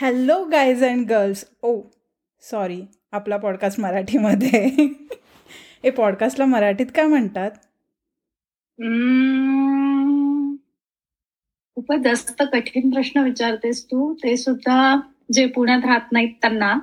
Hello 0.00 0.34
guys 0.44 0.82
and 0.84 1.06
girls 1.08 1.44
oh 1.62 1.70
sorry 2.42 2.80
आपला 3.12 3.36
podcast 3.36 3.78
मराठीमध्ये. 3.80 4.58
हे 5.84 5.90
पॉडकास्टला 5.90 6.44
मराठीत 6.44 6.86
काय 6.96 7.06
म्हणतात. 7.06 7.50
खूपच 11.76 12.02
जास्त 12.04 12.42
कठीण 12.52 12.90
प्रश्न 12.90 13.20
विचारतेस 13.20 13.84
तू. 13.84 14.12
ते 14.14 14.36
सुद्धा 14.36 14.96
जे 15.32 15.46
पुण्यात 15.46 15.86
राहत 15.86 16.12
नाहीत 16.12 16.34
त्यांना. 16.42 16.74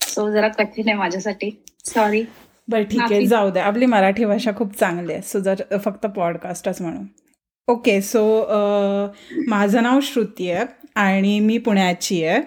सो 0.00 0.30
जरा 0.32 0.48
कठीण 0.48 0.88
आहे 0.88 0.96
माझ्यासाठी. 0.98 1.50
सॉरी 1.84 2.24
बरं 2.68 2.84
ठीक 2.84 3.02
आहे. 3.02 3.24
जाऊ 3.26 3.50
दे. 3.50 3.60
आपली 3.60 3.86
मराठी 3.86 4.24
भाषा 4.24 4.50
खूप 4.58 4.78
चांगली 4.78 5.12
आहे. 5.12 5.22
सो 5.22 5.40
जर 5.40 5.78
फक्त 5.84 6.06
पॉडकास्टच 6.06 6.80
म्हणू 6.82 7.02
ओके 7.68 8.00
सो 8.02 8.22
माझं 9.48 9.82
नाव 9.82 10.00
श्रुती 10.02 10.50
आहे. 10.50 10.64
आणि 10.96 11.38
मी 11.40 11.58
पुण्याची 11.58 12.22
आहे. 12.24 12.40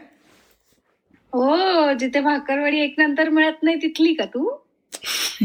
हो 1.34 1.94
जिथे 2.00 2.20
भाकरवाडी 2.22 2.80
एक 2.82 2.96
नंतर 2.98 3.30
मिळत 3.30 3.64
नाही 3.64 3.78
तिथली 3.82 4.14
का 4.14 4.26
तू? 4.34 4.50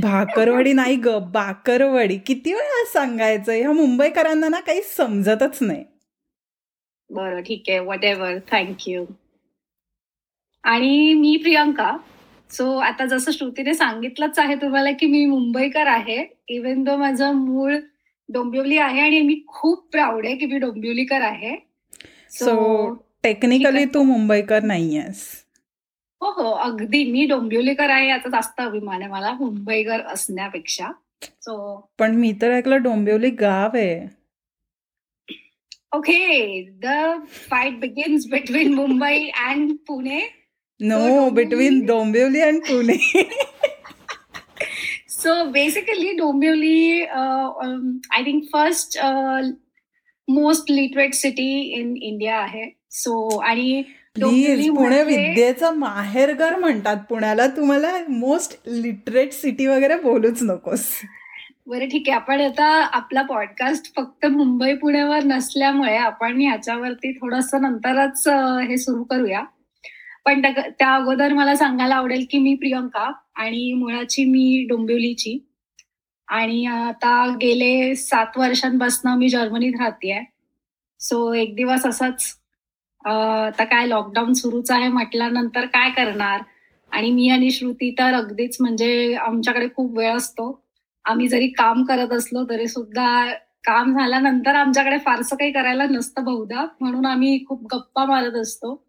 भाकरवडी 0.03 0.73
नाही 0.73 0.97
ग 1.05 1.17
बाकरवडी. 1.33 2.17
किती 2.27 2.53
वेळा 2.53 2.85
सांगायचं 2.93 3.53
ह्या 3.53 3.73
मुंबईकरांना 3.73 4.49
ना 4.49 4.61
काही 4.67 4.83
समजतच 4.97 5.59
नाही. 5.61 5.85
बरं 7.11 7.41
ठीक 7.43 7.69
आहे 7.69 7.79
वट 7.79 8.05
एव्हर 8.05 8.39
थँक्यू 8.51 9.05
आणि 10.65 11.13
मी 11.15 11.37
प्रियंका. 11.43 11.97
सो 12.51 12.77
आता 12.79 13.05
जसं 13.07 13.33
श्रुतीने 13.33 13.75
सांगितलंच 13.75 14.39
आहे 14.39 14.55
तुम्हाला 14.63 14.91
की 15.01 15.07
मी 15.07 15.25
मुंबईकर 15.27 15.87
आहे 15.87 16.19
इवन 16.49 16.83
दो 16.85 16.97
माझं 16.97 17.33
मूळ 17.35 17.75
डोंबिवली 18.29 18.79
आहे 18.79 19.01
आणि 19.01 19.21
मी 19.23 19.41
खूप 19.49 19.87
प्राऊड 19.93 20.27
आहे 20.27 20.37
की 20.37 20.47
मी 20.47 20.59
डोंबिवलीकर 20.59 21.23
आहे. 21.23 21.57
सो 22.39 22.95
टेक्निकली 23.23 23.85
तू 23.85 24.03
मुंबईकर 24.03 24.63
नाही 24.63 24.99
आहेस 24.99 25.23
हो 26.21 26.31
हो 26.31 26.51
अगदी. 26.51 27.05
मी 27.13 27.25
डोंबिवलीकर 27.27 27.91
आहे 27.91 28.09
याचा 28.09 28.29
जास्त 28.31 28.61
अभिमान 28.61 29.03
आहे 29.03 29.11
मला 29.11 29.33
मुंबईकर 29.33 30.01
असण्यापेक्षा. 30.01 30.91
सो 31.25 31.57
पण 31.99 32.15
मी 32.15 32.33
तर 32.43 32.53
ऐकलं 32.53 32.83
डोंबिवली 32.83 33.31
गाव 33.31 33.77
आहे. 33.77 34.07
Okay 35.97 36.63
the 36.83 36.87
fight 37.51 37.79
begins 37.81 38.27
between 38.31 38.75
Mumbai 38.75 39.29
and 39.45 39.73
Pune 39.87 40.21
no 40.81 40.97
Dombivli- 40.99 41.35
between 41.35 41.85
Dombivli 41.87 42.41
and 42.41 42.61
Pune 42.63 42.97
So 45.21 45.33
basically, 45.55 46.11
Dombivli, 46.17 47.05
uh, 47.13 47.47
um, 47.63 48.01
I 48.13 48.23
most 50.31 50.75
literate 50.75 51.15
city 51.27 51.81
in 51.81 52.13
India 52.13 52.33
आहे. 52.33 52.79
So 52.91 53.41
आणि 53.43 53.83
प्लीज 54.15 54.71
पुणे 54.71 55.03
म्हणजे- 55.03 55.29
विद्येचं 55.29 55.77
माहेरघर 55.77 56.57
म्हणतात 56.57 56.97
पुण्याला. 57.09 57.47
तुम्हाला 57.47 57.93
मोस्ट 58.09 58.63
लिटरेट 58.67 59.33
सिटी 59.33 59.67
वगैरे 59.67 59.97
बोलूच 59.97 60.39
नकोस. 60.43 60.87
बरं 61.67 61.89
ठीक 61.89 62.03
आहे. 62.09 62.17
आपण 62.17 62.41
आता 62.41 62.67
आपला 62.93 63.23
पॉडकास्ट 63.23 63.97
फक्त 63.97 64.27
मुंबई 64.27 64.75
पुण्यावर 64.75 65.25
नसल्यामुळे 65.25 65.97
आपण 65.97 66.41
ह्याच्यावरती 66.41 67.13
थोडस 67.13 67.55
नंतरच 67.55 68.29
हे 68.69 68.77
सुरू 68.77 69.03
करूया. 69.03 69.43
पण 70.25 70.43
त्या 70.57 70.95
अगोदर 70.95 71.33
मला 71.33 71.55
सांगायला 71.55 71.95
आवडेल 71.95 72.27
की 72.31 72.39
मी 72.39 72.55
प्रियंका 72.55 73.13
आणि 73.35 73.73
मुळाची 73.73 74.25
मी 74.25 74.67
डोंबिवलीची. 74.69 75.48
आणि 76.29 76.67
आता 76.67 77.27
गेले 77.43 77.95
सात 77.95 78.27
वर्षांपासून 78.37 79.19
मी 79.19 79.29
जर्मनीत 79.29 79.73
राहतेय. 79.79 80.21
सो 81.01 81.33
एक 81.35 81.57
दिवस 81.57 81.87
असंच 81.87 82.35
आता 83.05 83.65
काय 83.65 83.87
लॉकडाऊन 83.87 84.33
सुरूच 84.33 84.71
आहे 84.71 84.89
म्हटल्यानंतर 84.89 85.67
काय 85.67 85.91
करणार? 85.91 86.41
आणि 86.93 87.11
मी 87.11 87.29
आणि 87.29 87.51
श्रुती 87.51 87.91
तर 87.91 88.15
अगदीच 88.15 88.57
म्हणजे 88.61 89.15
आमच्याकडे 89.15 89.69
खूप 89.77 89.99
वेळ 89.99 90.17
असतो. 90.17 90.65
आम्ही 91.05 91.29
जरी 91.29 91.49
काम 91.49 91.85
करत 91.85 92.13
असलो 92.13 92.45
तरी 92.51 92.69
सुद्धा 92.69 93.33
काम 93.65 93.99
झाल्यानंतर 93.99 94.55
आमच्याकडे 94.55 94.99
फारसं 94.99 95.37
काही 95.37 95.53
करायला 95.53 95.85
नसतं 95.85 96.25
बहुधा. 96.25 96.67
म्हणून 96.81 97.07
आम्ही 97.07 97.45
खूप 97.49 97.75
गप्पा 97.75 98.05
मारत 98.05 98.33
असतो. 98.33 98.85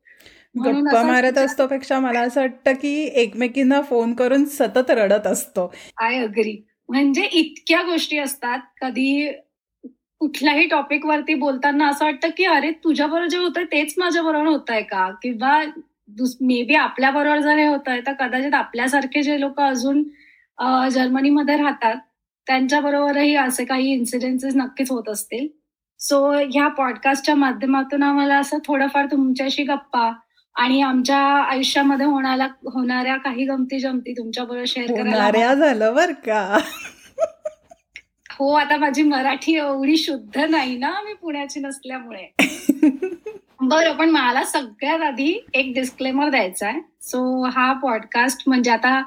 गप्पा 0.66 1.04
मारत 1.04 1.28
विचार- 1.28 1.46
असतो 1.46 1.68
पेक्षा 1.68 2.00
मला 2.00 2.20
असं 2.20 2.42
वाटतं 2.42 2.72
की 2.72 3.10
एकमेकींना 3.14 3.82
फोन 3.82 4.14
करून 4.14 4.46
सतत 4.46 4.92
रडत 4.92 5.28
असतो. 5.28 5.74
आय 6.02 6.18
अग्री 6.24 6.66
म्हणजे 6.90 7.24
इतक्या 7.32 7.82
गोष्टी 7.82 8.18
असतात 8.18 8.60
कधी 8.82 9.30
कुठल्याही 10.22 10.66
टॉपिक 10.68 11.06
वरती 11.06 11.34
बोलताना 11.34 11.88
असं 11.90 12.06
वाटतं 12.06 12.30
की 12.38 12.46
अरे 12.46 12.72
तुझ्याबरोबर 12.84 13.28
जे 13.28 13.38
होतंय 13.38 13.64
तेच 13.64 13.94
माझ्या 13.98 14.22
बरोबर 14.24 14.48
होत 14.48 14.70
आहे 14.70 14.82
का? 14.82 15.10
किंवा 15.24 15.62
मे 16.42 16.62
बी 16.64 16.76
आपल्या 16.76 17.12
बरोबर 17.12 17.40
जर 17.40 17.58
हे 17.58 17.66
होत 17.68 17.88
आहे 17.88 18.02
तर 18.08 18.14
कदाचित 18.20 18.54
आपल्यासारखे 18.54 19.22
जे 19.24 19.40
लोक 19.40 19.60
अजून 19.62 20.04
जर्मनीमध्ये 20.92 21.58
राहतात 21.58 21.96
त्यांच्या 22.48 22.80
बरोबरही 22.82 23.36
असे 23.36 23.66
काही 23.66 23.92
इन्सिडेन्सेस 23.94 24.56
नक्कीच 24.56 24.92
होत 24.92 25.10
असतील. 25.10 25.48
सो 26.00 26.20
ह्या 26.32 26.68
पॉडकास्टच्या 26.68 27.36
माध्यमातून 27.36 28.04
आम्हाला 28.04 28.38
असं 28.40 28.58
थोडंफार 28.66 29.06
तुमच्याशी 29.06 29.64
गप्पा 29.64 30.10
आणि 30.60 30.82
आमच्या 30.82 31.18
आयुष्यामध्ये 31.44 32.06
होणाऱ्या 32.06 32.48
होणाऱ्या 32.74 33.16
काही 33.18 33.46
गमती 33.46 33.80
जमती 33.80 34.14
तुमच्या 34.14 34.44
बरोबर 34.44 34.64
शेअर 34.68 34.88
करायला 34.88 35.10
होणाऱ्या 35.16 35.54
झालं 35.54 35.94
बर 35.96 36.12
का? 36.26 36.58
हो 38.30 38.52
आता 38.54 38.78
माझी 38.78 39.04
मराठी 39.04 39.56
एवढी 39.56 39.96
शुद्ध 39.98 40.40
नाही 40.40 40.78
ना 40.78 40.92
मी 41.06 41.14
पुण्याची 41.14 41.60
नसल्यामुळे. 41.60 42.28
बरं 43.62 43.96
पण 43.96 44.10
मला 44.10 44.44
सगळ्यात 44.44 45.02
आधी 45.02 45.32
एक 45.54 45.74
डिस्क्लेमर 45.74 46.30
द्यायचा 46.30 46.68
आहे. 46.68 46.80
सो 47.02 47.44
हा 47.46 47.72
पॉडकास्ट 47.74 48.44
म्हणजे 48.48 48.72
आता 48.72 49.02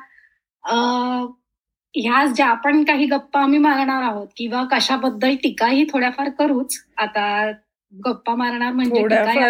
ह्या 1.94 2.24
ज्या 2.26 2.46
आपण 2.46 2.82
काही 2.84 3.06
गप्पा 3.06 3.40
आम्ही 3.42 3.58
मारणार 3.58 4.02
आहोत 4.02 4.26
किंवा 4.36 4.64
कशाबद्दल 4.70 5.34
टीकाही 5.42 5.84
थोड्याफार 5.92 6.28
करूच 6.28 6.76
आता 6.96 7.50
गप्पा 7.92 8.34
मारणार 8.34 8.72
म्हणजे 8.72 9.02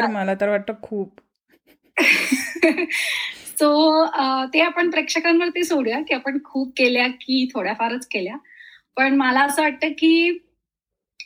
मला 0.09 0.35
तर 0.35 0.49
वाटतं 0.49 0.73
खूप. 0.83 1.21
सो 3.59 3.69
uh, 4.07 4.47
ते 4.55 4.61
आपण 4.61 4.91
प्रेक्षकांवरती 4.91 5.65
सोडूया 5.65 6.01
की 6.01 6.15
आपण 6.15 6.39
खूप 6.45 6.73
केल्या 6.77 7.07
की 7.09 7.49
थोड्याफारच 7.55 8.07
केल्या. 8.07 8.37
पण 8.97 9.15
मला 9.17 9.41
असं 9.41 9.63
वाटतं 9.63 9.89
की 9.89 10.39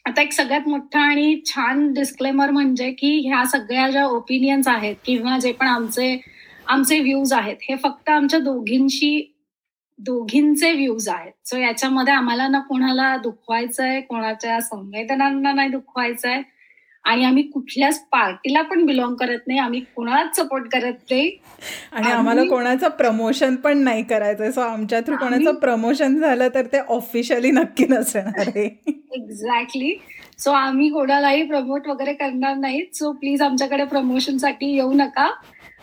आता 0.06 0.22
एक 0.22 0.32
सगळ्यात 0.32 0.68
मोठा 0.68 1.00
आणि 1.00 1.40
छान 1.46 1.92
डिस्क्लेमर 1.92 2.50
म्हणजे 2.50 2.90
की 2.92 3.28
ह्या 3.28 3.44
सगळ्या 3.44 3.88
ज्या 3.90 4.04
ओपिनियन्स 4.06 4.68
आहेत 4.68 4.96
किंवा 5.04 5.38
जे 5.38 5.52
पण 5.52 5.66
आमचे 5.66 6.16
आमचे 6.66 6.98
व्ह्यूज 7.00 7.32
आहेत 7.32 7.56
हे 7.62 7.76
फक्त 7.76 8.08
आमच्या 8.10 8.38
दोघींशी 8.40 9.32
दोघींचे 9.98 10.72
व्ह्यूज 10.72 11.08
आहेत. 11.08 11.32
सो 11.44 11.56
याच्यामध्ये 11.58 12.14
आम्हाला 12.14 12.48
ना 12.48 12.60
कोणाला 12.60 13.16
दुखवायचंय 13.16 14.00
कोणाच्या 14.00 14.60
संवेदनांना 14.60 15.52
नाही 15.52 15.68
दुखवायचंय 15.68 16.42
आणि 17.06 17.24
आम्ही 17.24 17.42
कुठल्याच 17.42 18.00
पार्टीला 18.12 18.62
पण 18.62 18.86
बिलॉंग 18.86 19.14
करत 19.14 19.38
नाही 19.46 19.58
आम्ही 19.58 19.80
कोणालाच 19.80 20.36
सपोर्ट 20.36 20.64
करत 20.72 20.92
नाही. 21.10 21.30
आणि 21.92 22.10
आम्हाला 22.10 22.40
आम्ही- 22.40 22.48
कोणाचं 22.48 22.88
प्रमोशन 22.88 23.56
पण 23.56 23.78
नाही 23.78 24.02
करायचंय. 24.02 24.50
सो 24.50 24.60
आमच्या 24.60 25.00
थ्रू 25.00 25.16
कोणाचं 25.16 25.54
प्रमोशन 25.54 26.18
झालं 26.18 26.48
तर 26.54 26.66
ते 26.66 26.78
ऑफिशियली 26.78 27.50
नक्की 27.50 27.84
नसणार 27.88 28.48
आहे. 28.56 28.64
एक्झॅक्टली 29.12 29.94
सो 30.38 30.50
आम्ही 30.50 30.88
कोणालाही 30.88 31.42
प्रमोट 31.42 31.86
वगैरे 31.88 32.12
करणार 32.12 32.56
नाहीत. 32.56 32.86
सो 32.94 33.12
प्लीज 33.12 33.42
आमच्याकडे 33.42 33.84
प्रमोशनसाठी 33.84 34.74
येऊ 34.74 34.92
नका. 34.92 35.30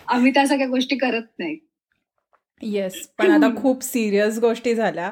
आम्ही 0.08 0.34
त्या 0.34 0.48
सगळ्या 0.48 0.68
गोष्टी 0.68 0.96
करत 0.98 1.40
नाही. 1.40 1.58
येस 2.62 3.08
पण 3.08 3.32
आता 3.32 3.50
खूप 3.62 3.84
सिरियस 3.84 4.40
गोष्टी 4.40 4.76
झाल्या. 4.76 5.12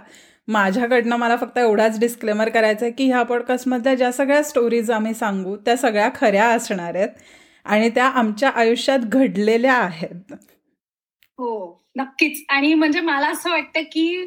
माझ्याकडनं 0.51 1.16
मला 1.16 1.35
फक्त 1.35 1.57
एवढाच 1.57 2.00
डिस्क्लेमर 2.00 2.50
करायचं 2.50 2.85
आहे 2.85 2.91
की 2.91 3.06
ह्या 3.07 3.22
पॉडकास्टमधल्या 3.23 3.94
ज्या 3.95 4.12
सगळ्या 4.12 4.44
स्टोरीज 4.44 4.91
आम्ही 4.91 5.13
सांगू 5.13 5.56
त्या 5.56 5.75
सगळ्या 5.78 6.09
खऱ्या 6.16 6.47
असणार 6.47 6.95
आहेत 6.95 7.09
आणि 7.66 7.89
त्या 7.89 8.06
आमच्या 8.06 8.50
आयुष्यात 8.50 9.00
घडलेल्या 9.00 9.73
आहेत. 9.73 10.34
हो 11.40 11.81
नक्कीच. 11.96 12.43
आणि 12.49 12.73
म्हणजे 12.73 13.02
मला 13.02 13.28
असं 13.28 13.49
वाटतं 13.49 13.81
की 13.81 14.25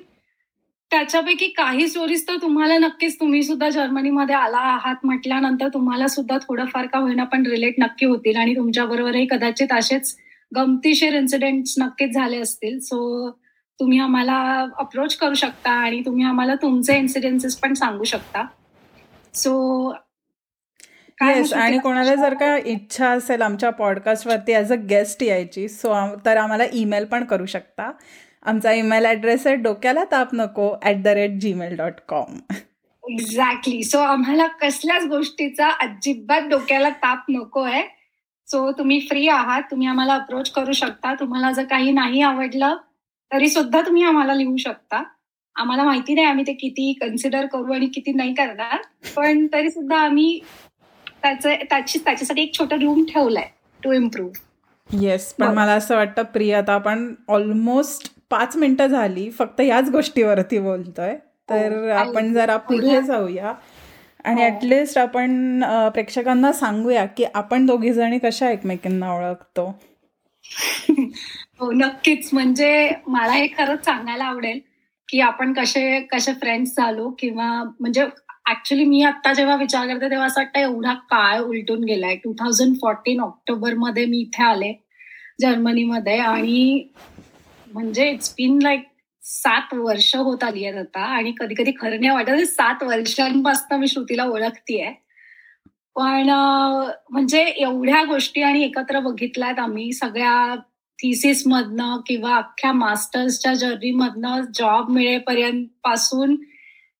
त्याच्यापैकी 0.90 1.46
काही 1.48 1.88
स्टोरीज 1.88 2.26
तर 2.28 2.36
तुम्हाला 2.42 2.78
नक्कीच 2.78 3.18
तुम्ही 3.20 3.42
सुद्धा 3.42 3.68
जर्मनीमध्ये 3.70 4.34
आला 4.34 4.58
आहात 4.72 5.04
म्हटल्यानंतर 5.04 5.68
तुम्हाला 5.68 6.08
सुद्धा 6.08 6.38
थोडंफार 6.38 6.86
का 6.86 6.98
होईना 6.98 7.24
पण 7.24 7.46
रिलेट 7.46 7.74
नक्की 7.78 8.06
होतील 8.06 8.36
आणि 8.36 8.54
तुमच्या 8.56 8.84
बरोबरही 8.84 9.26
कदाचित 9.30 9.72
असेच 9.72 10.14
गमतीशीर 10.52 11.14
इन्सिडेंट 11.14 11.64
नक्कीच 11.78 12.14
झाले 12.14 12.40
असतील. 12.40 12.78
सो 12.80 13.28
तुम्ही 13.80 13.98
आम्हाला 14.00 14.36
अप्रोच 14.78 15.16
करू 15.16 15.34
शकता 15.34 15.70
आणि 15.72 16.00
तुम्ही 16.06 16.24
आम्हाला 16.24 16.54
तुमचे 16.62 16.98
इन्सिडेन्सेस 16.98 17.56
पण 17.60 17.74
सांगू 17.74 18.04
शकता. 18.04 18.44
सो 19.34 19.92
येस 21.18 21.52
आणि 21.52 21.78
कोणाला 21.78 22.14
जर 22.14 22.34
का 22.34 22.56
इच्छा 22.56 23.08
असेल 23.08 23.42
आमच्या 23.42 23.70
पॉडकास्टवरती 23.72 24.54
ॲज 24.54 24.72
अ 24.72 24.76
गेस्ट 24.88 25.22
यायची 25.22 25.68
सो 25.68 25.94
तर 26.24 26.36
आम्हाला 26.36 26.64
ईमेल 26.72 27.04
पण 27.04 27.24
करू 27.24 27.46
शकता. 27.46 27.90
आमचा 28.42 28.72
ईमेल 28.72 29.06
ॲड्रेस 29.06 29.46
आहे 29.46 29.56
डोक्याला 29.56 30.04
ताप 30.10 30.34
नको 30.34 30.74
at 30.82 31.02
the 31.02 31.08
rate 31.16 31.38
Gmail 31.40 31.76
dot 31.76 32.00
com 32.08 32.38
exactly 33.04 33.82
so 33.84 33.98
आम्हाला 33.98 34.46
कसल्याच 34.60 35.04
गोष्टीचा 35.08 35.68
अजिबात 35.82 36.48
डोक्याला 36.50 36.88
ताप 37.02 37.24
नको 37.28 37.62
आहे. 37.62 37.82
सो 38.48 38.70
तुम्ही 38.78 38.98
फ्री 39.08 39.26
आहात 39.28 39.62
तुम्ही 39.70 39.86
आम्हाला 39.88 40.14
अप्रोच 40.14 40.50
करू 40.52 40.72
शकता. 40.72 41.14
तुम्हाला 41.20 41.50
जर 41.52 41.64
काही 41.70 41.92
नाही 41.92 42.22
आवडलं 42.22 42.76
तरी 43.30 43.48
सुद्धा 43.48 43.80
तुम्ही 43.80 44.02
आम्हाला 44.02 44.34
लिहू 44.34 44.56
शकता. 44.56 45.02
आम्हाला 45.56 45.84
माहिती 45.84 46.14
नाही 46.14 46.26
आम्ही 46.26 46.44
ते 46.46 46.52
किती 46.52 46.92
कन्सिडर 46.92 47.46
करू 47.46 47.72
आणि 47.72 47.86
किती 47.86 48.12
नाही 48.12 48.34
करणार. 48.34 48.76
पण 49.16 49.46
तरी 49.52 49.70
सुद्धा 49.70 49.96
आम्ही 49.96 50.38
त्याचं 51.22 51.54
त्याची 51.70 51.98
त्याच्यासाठी 51.98 52.42
एक 52.42 52.54
छोटा 52.54 52.76
रूम 52.76 53.04
ठेवलाय 53.04 53.48
टू 53.82 53.92
इम्प्रूव्ह 53.92 54.98
येस 55.00 55.32
पण 55.34 55.54
मला 55.54 55.72
असं 55.72 55.96
वाटतं 55.96 56.22
प्रिया 56.22 56.58
आता 56.58 56.72
आपण 56.72 57.14
ऑलमोस्ट 57.28 58.10
पाच 58.30 58.56
मिनिटं 58.56 58.86
झाली. 58.86 59.30
फक्त 59.30 59.60
याच 59.60 59.90
गोष्टीवरती 59.90 60.58
बोलतोय. 60.58 61.16
तर 61.50 61.72
हो, 61.72 61.88
आपण 61.88 62.32
जरा 62.32 62.56
पुढे 62.56 63.00
जाऊया. 63.02 63.52
आणि 64.24 64.44
ऍटलिस्ट 64.44 64.98
हो. 64.98 65.02
आपण 65.02 65.62
प्रेक्षकांना 65.94 66.52
सांगूया 66.52 67.04
की 67.06 67.24
आपण 67.34 67.66
दोघी 67.66 67.92
जणी 67.92 68.18
कशा 68.18 68.50
एकमेकींना 68.50 69.12
ओळखतो. 69.14 69.66
हो 71.60 71.70
नक्कीच. 71.72 72.28
म्हणजे 72.32 72.90
मला 73.06 73.32
हे 73.32 73.46
खरंच 73.46 73.84
सांगायला 73.84 74.24
आवडेल 74.24 74.60
की 75.08 75.20
आपण 75.20 75.52
कसे 75.52 76.00
कसे 76.12 76.32
फ्रेंड्स 76.32 76.76
झालो 76.76 77.10
किंवा 77.18 77.48
म्हणजे 77.80 78.02
ऍक्च्युली 78.50 78.84
मी 78.84 79.02
आता 79.02 79.32
जेव्हा 79.32 79.56
विचार 79.56 79.86
करते 79.88 80.10
तेव्हा 80.10 80.26
असं 80.26 80.40
वाटतं 80.40 80.58
एवढा 80.60 80.94
काळ 81.10 81.38
उलटून 81.40 81.84
गेलाय. 81.84 82.16
टू 82.16 82.32
थाउजंड 82.32 82.76
फोर्टीन 82.76 83.20
ऑक्टोबरमध्ये 83.20 84.04
मी 84.06 84.18
इथे 84.20 84.42
आले 84.42 84.72
जर्मनीमध्ये. 85.40 86.18
आणि 86.18 86.88
म्हणजे 87.72 88.10
इट्स 88.10 88.34
बीन 88.36 88.58
लाईक 88.62 88.82
सात 89.22 89.74
वर्ष 89.74 90.14
होत 90.16 90.44
आली 90.44 90.64
आहेत 90.64 90.78
आता. 90.78 91.00
आणि 91.16 91.32
कधी 91.40 91.54
कधी 91.54 91.72
खरं 91.80 92.00
नाही 92.00 92.10
वाटत 92.10 92.44
सात 92.46 92.82
वर्षांपासून 92.82 93.78
मी 93.80 93.88
श्रुतीला 93.88 94.24
ओळखतीये. 94.24 94.92
पण 95.96 96.28
म्हणजे 97.10 97.42
एवढ्या 97.42 98.02
गोष्टी 98.04 98.42
आणि 98.42 98.62
एकत्र 98.62 99.00
बघितल्यात 99.00 99.58
आम्ही 99.58 99.92
सगळ्या 99.92 100.54
थिसिस 100.98 101.42
मधनं 101.46 102.00
किंवा 102.06 102.36
अख्ख्या 102.36 102.72
मास्टर्सच्या 102.72 103.54
जर्नी 103.54 103.90
मधनं 103.90 104.40
जॉब 104.54 104.90
मिळेपर्यंत 104.90 105.66
पासून 105.84 106.36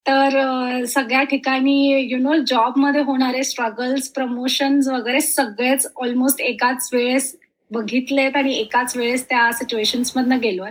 तर 0.07 0.85
सगळ्या 0.85 1.23
ठिकाणी 1.23 2.07
यु 2.11 2.19
नो 2.19 2.37
जॉबमध्ये 2.47 3.03
होणारे 3.03 3.43
स्ट्रगल्स 3.45 4.09
प्रमोशन्स 4.09 4.89
वगैरे 4.89 5.21
सगळेच 5.21 5.87
ऑलमोस्ट 5.97 6.41
एकाच 6.41 6.89
वेळेस 6.93 7.35
बघितलेत 7.71 8.37
आणि 8.37 8.53
एकाच 8.53 8.97
वेळेस 8.97 9.29
त्या 9.29 9.51
सिच्युएशन्स 9.53 10.13
मधनं 10.17 10.41
गेलोय 10.43 10.71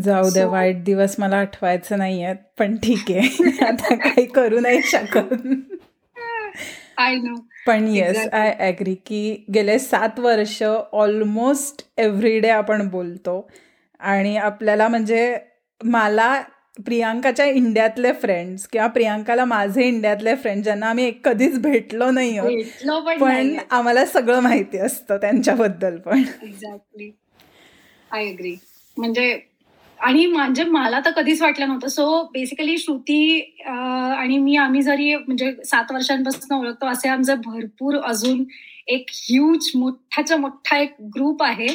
जाऊ 0.00 0.28
दे 0.30 0.44
वाईट 0.44 0.84
दिवस 0.84 1.14
मला 1.18 1.36
आठवायचं 1.36 1.98
नाहीयेत 1.98 2.36
पण 2.58 2.76
ठीक 2.76 3.10
आहे. 3.10 3.64
आता 3.66 3.94
काही 3.94 4.26
करू 4.26 4.60
नाही 4.60 4.80
शकत. 4.82 5.34
आय 7.00 7.14
नो 7.16 7.34
पण 7.66 7.86
येस 7.88 8.16
आय 8.32 8.54
ॲग्री 8.58 8.94
की 9.06 9.44
गेले 9.54 9.78
सात 9.78 10.18
वर्ष 10.20 10.62
ऑलमोस्ट 10.62 11.82
एव्हरी 11.98 12.38
डे 12.40 12.48
आपण 12.50 12.88
बोलतो. 12.88 13.48
आणि 14.00 14.36
आपल्याला 14.36 14.88
म्हणजे 14.88 15.36
मला 15.80 16.40
प्रियांकाच्या 16.84 17.46
इंडियातले 17.46 18.12
फ्रेंड्स 18.12 18.66
किंवा 18.68 18.86
प्रियांकाला 18.86 19.44
माझे 19.44 19.86
इंडियातले 19.86 20.34
फ्रेंड 20.34 20.62
ज्यांना 20.64 20.88
आम्ही 20.90 21.10
कधीच 21.24 21.58
भेटलो 21.62 22.10
नाही 22.10 22.38
पण 23.20 23.56
आम्हाला 23.70 24.04
सगळं 24.06 24.40
माहिती 24.40 24.78
असतं 24.78 25.16
त्यांच्याबद्दल 25.16 25.96
पण. 25.96 26.22
एक्झॅक्टली 26.42 27.10
आय 28.10 28.30
अग्री 28.32 28.54
म्हणजे 28.96 29.32
आणि 30.00 30.24
म्हणजे 30.26 30.64
मला 30.64 31.00
तर 31.04 31.10
कधीच 31.16 31.40
वाटलं 31.42 31.68
नव्हतं. 31.68 31.88
सो 31.88 32.22
बेसिकली 32.32 32.76
श्रुती 32.78 33.40
आणि 33.66 34.38
मी 34.38 34.56
आम्ही 34.56 34.82
जरी 34.82 35.14
म्हणजे 35.16 35.52
सात 35.66 35.92
वर्षांपासून 35.92 36.56
ओळखतो 36.58 36.86
असे 36.86 37.08
आमचं 37.08 37.40
भरपूर 37.46 37.96
अजून 38.00 38.44
एक 38.88 39.10
ह्यूज 39.14 39.70
मोठाच्या 39.76 40.36
मोठा 40.36 40.78
एक 40.78 40.94
ग्रुप 41.16 41.42
आहे. 41.42 41.68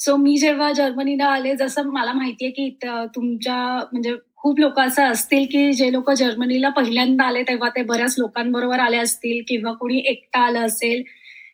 सो 0.00 0.16
मी 0.16 0.36
जेव्हा 0.38 0.70
जर्मनीला 0.72 1.26
आले 1.26 1.54
जसं 1.56 1.90
मला 1.92 2.12
माहितीये 2.12 2.50
की 2.50 2.68
तुमच्या 3.14 3.56
म्हणजे 3.92 4.14
खूप 4.36 4.60
लोक 4.60 4.78
असं 4.80 5.02
असतील 5.10 5.44
की 5.52 5.72
जे 5.72 5.90
लोक 5.92 6.10
जर्मनीला 6.10 6.68
पहिल्यांदा 6.76 7.24
आले 7.24 7.42
तेव्हा 7.48 7.68
ते 7.76 7.82
बऱ्याच 7.82 8.14
लोकांबरोबर 8.18 8.78
आले 8.80 8.96
असतील 8.98 9.42
किंवा 9.48 9.72
कोणी 9.72 9.98
एकटा 10.06 10.40
आलं 10.40 10.66
असेल 10.66 11.02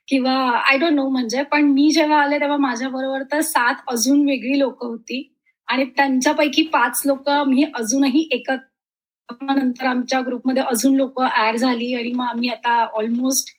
किंवा 0.09 0.33
आय 0.61 0.79
डोंट 0.79 0.93
नो 0.93 1.09
म्हणजे. 1.09 1.43
पण 1.43 1.65
मी 1.73 1.91
जेव्हा 1.95 2.21
आले 2.23 2.39
तेव्हा 2.41 2.57
माझ्या 2.59 2.89
बरोबर 2.89 3.23
तर 3.33 3.41
सात 3.41 3.83
अजून 3.89 4.25
वेगळी 4.27 4.59
लोक 4.59 4.85
होती. 4.85 5.23
आणि 5.69 5.85
त्यांच्यापैकी 5.97 6.62
पाच 6.73 7.03
लोक 7.06 7.29
मी 7.47 7.65
अजूनही 7.75 8.29
एकत्र 8.32 8.56
नंतर 9.55 9.87
आमच्या 9.87 10.20
ग्रुपमध्ये 10.26 10.62
अजून 10.62 10.94
लोक 10.97 11.20
ऍड 11.23 11.56
झाली 11.56 11.93
आणि 11.94 12.12
मग 12.12 12.26
आम्ही 12.26 12.49
आता 12.49 12.76
ऑलमोस्ट 12.94 13.55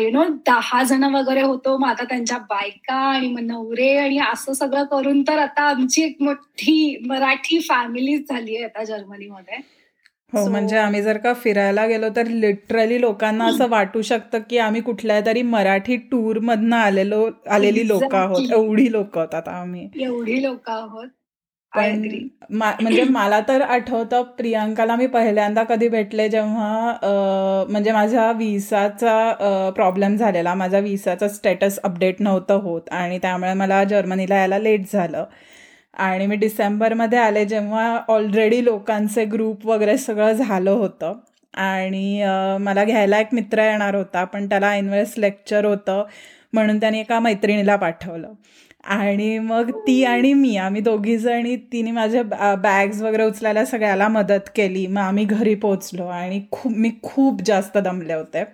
यु 0.00 0.10
नो 0.12 0.24
दहा 0.46 0.82
जण 0.82 1.04
वगैरे 1.14 1.42
होतो. 1.42 1.76
मग 1.78 1.88
आता 1.88 2.04
त्यांच्या 2.04 2.38
बायका 2.50 2.94
आणि 3.08 3.28
मग 3.28 3.40
नवरे 3.40 3.96
आणि 3.98 4.18
असं 4.32 4.52
सगळं 4.52 4.84
करून 4.90 5.22
तर 5.22 5.38
आता 5.38 5.62
आमची 5.70 6.02
एक 6.02 6.16
मोठी 6.22 6.96
मराठी 7.06 7.58
फॅमिलीच 7.68 8.28
झाली 8.28 8.56
आहे 8.56 8.64
आता 8.64 8.84
जर्मनीमध्ये. 8.84 9.58
हो 10.32 10.44
म्हणजे 10.48 10.76
आम्ही 10.78 11.00
जर 11.02 11.16
का 11.18 11.32
फिरायला 11.34 11.86
गेलो 11.86 12.08
तर 12.16 12.26
लिटरली 12.26 13.00
लोकांना 13.00 13.46
असं 13.46 13.68
वाटू 13.70 14.02
शकतं 14.02 14.38
की 14.50 14.58
आम्ही 14.58 14.80
कुठल्या 14.82 15.20
तरी 15.26 15.42
मराठी 15.44 15.96
टूर 16.10 16.38
मधनं 16.42 16.76
आलेलो 16.76 17.28
आलेली 17.50 17.86
लोक 17.88 18.14
आहोत. 18.14 18.50
एवढी 18.52 18.90
लोक 18.92 19.18
आता 19.18 19.50
आम्ही. 19.52 19.88
एवढी 20.00 20.42
लोक 20.42 20.70
आहोत. 20.70 21.08
पण 21.72 22.00
म्हणजे 22.50 23.02
मला 23.10 23.40
तर 23.48 23.60
आठवतं 23.62 24.22
प्रियांकाला 24.38 24.96
मी 24.96 25.06
पहिल्यांदा 25.06 25.62
कधी 25.64 25.88
भेटले 25.88 26.28
जेव्हा 26.28 27.64
म्हणजे 27.70 27.92
माझ्या 27.92 28.30
विसाचा 28.38 29.70
प्रॉब्लेम 29.76 30.16
झालेला. 30.16 30.54
माझा 30.54 30.78
विसाचा 30.80 31.28
स्टेटस 31.28 31.78
अपडेट 31.84 32.20
नव्हतं 32.20 32.60
होत 32.62 32.88
आणि 32.92 33.18
त्यामुळे 33.22 33.52
मला 33.54 33.82
जर्मनीला 33.84 34.36
यायला 34.36 34.58
लेट 34.58 34.84
झालं. 34.92 35.24
आणि 35.94 36.26
मी 36.26 36.36
डिसेंबरमध्ये 36.36 37.18
आले 37.18 37.44
जेव्हा 37.44 37.86
ऑलरेडी 38.08 38.64
लोकांचे 38.64 39.24
ग्रुप 39.32 39.66
वगैरे 39.66 39.96
सगळं 39.98 40.32
झालं 40.34 40.70
होतं. 40.70 41.18
आणि 41.54 42.22
मला 42.60 42.84
घ्यायला 42.84 43.18
एक 43.20 43.34
मित्र 43.34 43.62
येणार 43.64 43.94
होता 43.94 44.22
पण 44.24 44.48
त्याला 44.48 44.70
ऐनवेळेस 44.72 45.14
लेक्चर 45.18 45.64
होतं 45.64 46.04
म्हणून 46.52 46.78
त्याने 46.80 47.00
एका 47.00 47.18
मैत्रिणीला 47.20 47.76
पाठवलं. 47.76 48.32
आणि 48.84 49.38
मग 49.38 49.70
ती 49.86 50.02
आणि 50.04 50.32
मी 50.34 50.56
आम्ही 50.56 50.80
दोघी 50.82 51.16
जणी 51.18 51.56
तिने 51.72 51.90
माझ्या 51.90 52.22
बॅग्स 52.62 53.02
वगैरे 53.02 53.24
उचलायला 53.24 53.64
सगळ्याला 53.64 54.08
मदत 54.08 54.48
केली. 54.56 54.86
मग 54.86 55.00
आम्ही 55.00 55.24
घरी 55.24 55.54
पोचलो 55.56 56.06
आणि 56.08 56.40
खूप 56.52 56.72
मी 56.76 56.90
खूप 57.02 57.42
जास्त 57.46 57.78
दमले 57.78 58.14
होते. 58.14 58.44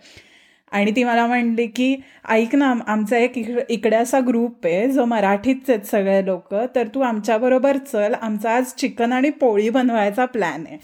आणि 0.73 0.91
ती 0.97 1.05
मला 1.05 1.27
म्हणली 1.27 1.67
की 1.67 1.95
ऐक 2.29 2.55
ना 2.55 2.73
आमचा 2.87 3.19
एक 3.19 3.39
इकडे 3.69 3.97
असा 3.97 4.21
ग्रुप 4.27 4.67
आहे 4.67 4.89
जो 4.91 5.05
मराठीच 5.05 5.71
आहेत 5.71 5.87
सगळे 5.87 6.25
लोक 6.27 6.55
तर 6.75 6.87
तू 6.95 7.01
आमच्याबरोबर 7.01 7.77
चल 7.93 8.15
आमचा 8.23 8.57
आज 8.57 8.73
चिकन 8.79 9.13
आणि 9.13 9.31
पोळी 9.31 9.69
बनवायचा 9.71 10.25
प्लॅन 10.25 10.65
आहे. 10.67 10.79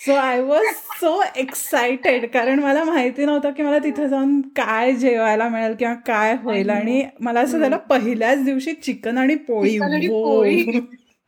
So 0.00 0.14
I 0.14 0.40
was 0.40 0.66
so 1.00 1.20
excited 1.36 2.24
कारण 2.30 2.58
मला 2.58 2.84
माहिती 2.84 3.24
नव्हतं 3.24 3.50
की 3.50 3.62
मला 3.62 3.78
तिथे 3.78 4.08
जाऊन 4.08 4.40
काय 4.56 4.92
जेवायला 4.92 5.48
मिळेल 5.48 5.74
किंवा 5.78 5.94
काय 6.06 6.34
होईल. 6.42 6.70
आणि 6.70 7.02
मला 7.20 7.40
असं 7.40 7.58
झालं 7.58 7.76
पहिल्याच 7.90 8.44
दिवशी 8.44 8.72
चिकन 8.72 9.18
आणि 9.18 9.34
पोळी. 9.34 9.78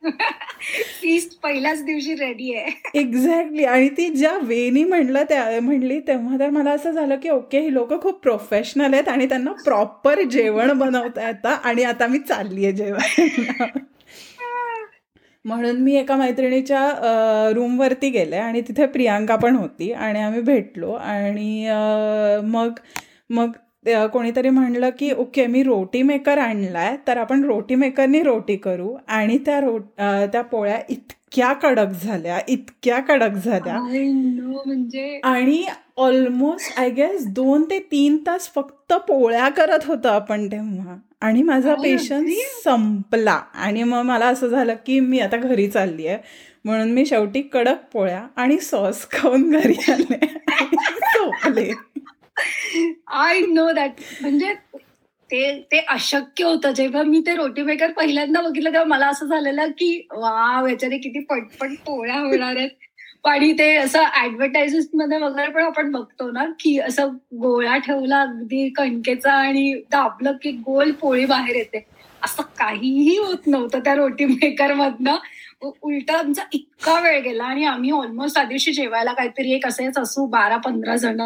फीस्ट 0.03 1.39
पहिल्याच 1.43 1.83
दिवशी 1.85 2.15
रेडी 2.15 2.55
आहे. 2.55 2.71
एक्झॅक्टली 2.95 3.65
आणि 3.65 3.89
ती 3.89 4.09
ज्या 4.09 4.37
वेनी 4.43 4.85
म्हणलं 4.85 5.23
त्या 5.29 5.45
म्हणली 5.63 5.99
तेव्हा 6.01 6.39
तर 6.39 6.51
मला 6.51 6.71
असं 6.71 6.91
झालं 6.91 7.17
की 7.23 7.29
ओके 7.29 7.61
ही 7.61 7.73
लोक 7.75 8.01
खूप 8.03 8.21
प्रोफेशनल 8.23 8.95
आहेत 8.95 9.09
आणि 9.09 9.29
त्यांना 9.29 9.53
प्रॉपर 9.65 10.23
जेवण 10.23 10.73
बनवता 10.79 11.27
येतं 11.27 11.57
आणि 11.65 11.83
आता 11.83 12.07
मी 12.07 12.19
चालली 12.19 12.65
आहे 12.65 12.73
जेवण 12.73 13.79
म्हणून 15.45 15.77
मी 15.77 15.95
एका 15.97 16.17
मैत्रिणीच्या 16.17 16.81
रूमवरती 17.55 18.11
गेले 18.11 18.37
आणि 18.37 18.61
तिथे 18.61 18.87
प्रियांका 18.87 19.37
पण 19.37 19.57
होती 19.57 19.91
आणि 19.93 20.21
आम्ही 20.21 20.41
भेटलो 20.41 20.93
आणि 20.93 21.69
मग 22.45 22.79
मग 23.31 23.51
कोणीतरी 23.87 24.51
म्हणलं 24.51 24.91
की 24.99 25.11
ओके 25.13 25.47
मी 25.47 25.63
रोटी 25.63 26.03
मेकर 26.03 26.39
आणलाय 26.39 26.97
तर 27.07 27.17
आपण 27.17 27.45
रोटी 27.45 27.75
मेकरनी 27.75 28.23
रोटी 28.23 28.57
करू. 28.57 28.97
आणि 29.09 29.39
त्या 29.39 29.61
रो 29.61 29.79
त्या 30.33 30.43
पोळ्या 30.43 30.79
इतक्या 30.91 31.53
कडक 31.53 31.93
झाल्या 32.03 32.39
इतक्या 32.49 33.01
कडक 33.01 33.35
झाल्या. 33.45 33.79
म्हणजे 34.67 35.21
आणि 35.25 35.65
ऑलमोस्ट 35.97 36.79
आय 36.81 36.91
गेस 36.91 37.27
दोन 37.27 37.65
ते 37.71 37.79
तीन 37.79 38.17
तास 38.27 38.51
फक्त 38.55 38.93
पोळ्या 38.93 39.49
करत 39.49 39.85
होतो 39.87 40.09
आपण 40.09 40.47
तेव्हा. 40.47 40.97
आणि 41.21 41.43
माझा 41.43 41.75
पेशन्स 41.75 42.63
संपला. 42.65 43.41
आणि 43.55 43.83
मग 43.83 44.03
मला 44.03 44.27
असं 44.27 44.49
झालं 44.49 44.75
की 44.87 45.01
मी 45.01 45.19
आता 45.21 45.37
घरी 45.37 45.69
चालली 45.69 46.07
आहे. 46.07 46.19
म्हणून 46.65 46.91
मी 46.91 47.07
शेवटी 47.07 47.43
कडक 47.43 47.79
पोळ्या 47.93 48.27
आणि 48.37 48.59
सॉस 48.59 49.07
खाऊन 49.11 49.51
घरी 49.51 49.93
आले. 49.93 50.27
झोपले. 51.15 51.71
आय 53.07 53.41
नो 53.49 53.71
दॅट 53.73 54.01
म्हणजे 54.21 54.53
ते 55.31 55.53
ते 55.73 55.79
अशक्य 55.89 56.45
होतं. 56.45 56.73
जेव्हा 56.73 57.03
मी 57.03 57.21
ते 57.27 57.35
रोटी 57.37 57.63
मेकर 57.63 57.93
पहिल्यांदा 57.93 58.41
बघितलं 58.41 58.73
तेव्हा 58.73 58.89
मला 58.89 59.07
असं 59.09 59.27
झालेलं 59.27 59.71
की 59.79 59.97
वा 60.13 60.69
याच्याने 60.71 60.99
किती 60.99 61.21
पटपट 61.21 61.71
पोळ्या 61.87 62.19
होणार 62.21 62.57
आहेत. 62.57 62.71
आणि 63.25 63.53
ते 63.59 63.75
असं 63.77 64.05
ऍडव्हर्टायझमेंटमध्ये 64.23 65.19
वगैरे 65.19 65.51
पण 65.53 65.65
आपण 65.65 65.91
बघतो 65.93 66.31
ना 66.31 66.45
की 66.61 66.79
असं 66.79 67.09
गोळा 67.43 67.77
ठेवला 67.77 68.21
अगदी 68.21 68.69
कणकेचा 68.69 69.33
आणि 69.33 69.73
दाबलं 69.91 70.37
की 70.43 70.51
गोल 70.51 70.91
पोळी 70.93 71.25
बाहेर 71.25 71.57
येते. 71.57 71.85
असं 72.23 72.43
काहीही 72.59 73.17
होत 73.19 73.47
नव्हतं 73.47 73.79
त्या 73.79 73.95
रोटी 73.95 74.25
मेकर 74.25 74.73
मधनं 74.75 75.17
उलट 75.63 76.11
आमचा 76.11 76.43
इतका 76.53 76.99
वेळ 77.01 77.21
गेला 77.21 77.45
आणि 77.45 77.65
आम्ही 77.65 77.91
ऑलमोस्ट 77.91 78.35
त्या 78.35 78.45
दिवशी 78.45 78.73
जेवायला 78.73 79.13
काहीतरी 79.13 79.53
एक 79.53 79.67
असेच 79.67 79.99
असू 79.99 80.27
बारा 80.27 80.57
पंधरा 80.57 80.97
जण. 80.97 81.21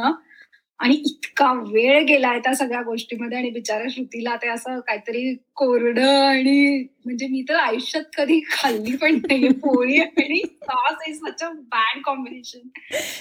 आणि 0.81 0.95
इतका 1.07 1.53
वेळ 1.67 2.03
गेलाय 2.05 2.39
त्या 2.39 2.55
सगळ्या 2.55 2.81
गोष्टीमध्ये 2.83 3.39
आणि 3.39 3.51
बिचाऱ्या 3.51 3.87
श्रुतीला 3.91 4.35
ते 4.37 4.49
असं 4.49 4.79
काहीतरी 4.81 5.35
कोरडं 5.55 6.09
आणि 6.19 6.83
म्हणजे 7.05 7.27
मी 7.27 7.43
तर 7.49 7.55
आयुष्यात 7.55 8.05
कधी 8.17 8.41
खाल्ली 8.51 8.97
पण 8.97 9.15
नाही 9.15 9.49
पोळी 9.53 9.99
आणि 9.99 10.41
sauce 10.63 11.09
is 11.09 11.19
such 11.19 11.43
a 11.43 11.49
bad 11.51 12.01
combination 12.05 12.69